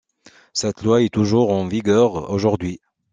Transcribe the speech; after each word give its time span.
Cette 0.53 0.81
loi 0.81 1.03
est 1.03 1.13
toujours 1.13 1.51
en 1.51 1.67
vigueur 1.67 2.31
aujourd'hui. 2.31 2.79